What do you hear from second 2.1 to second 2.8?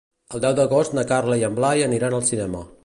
al cinema.